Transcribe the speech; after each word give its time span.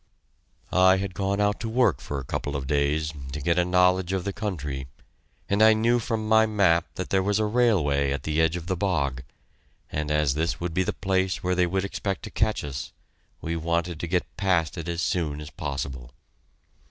I 0.73 0.97
had 0.97 1.13
gone 1.13 1.39
out 1.39 1.59
to 1.59 1.69
work 1.69 2.01
for 2.01 2.17
a 2.19 2.23
couple 2.23 2.55
of 2.55 2.65
days, 2.65 3.13
to 3.33 3.39
get 3.39 3.59
a 3.59 3.63
knowledge 3.63 4.13
of 4.13 4.23
the 4.23 4.33
country, 4.33 4.87
and 5.47 5.61
I 5.61 5.73
knew 5.73 5.99
from 5.99 6.27
my 6.27 6.47
map 6.47 6.87
that 6.95 7.11
there 7.11 7.21
was 7.21 7.37
a 7.37 7.45
railway 7.45 8.11
at 8.11 8.23
the 8.23 8.41
edge 8.41 8.55
of 8.55 8.65
the 8.65 8.75
bog, 8.75 9.21
and 9.91 10.09
as 10.09 10.33
this 10.33 10.59
would 10.59 10.73
be 10.73 10.81
the 10.81 10.91
place 10.91 11.43
where 11.43 11.53
they 11.53 11.67
would 11.67 11.85
expect 11.85 12.23
to 12.23 12.31
catch 12.31 12.63
us, 12.63 12.93
we 13.41 13.55
wanted 13.55 13.99
to 13.99 14.07
get 14.07 14.25
past 14.37 14.75
it 14.75 14.89
as 14.89 15.03
soon 15.03 15.39
as 15.39 15.51
possible. 15.51 16.09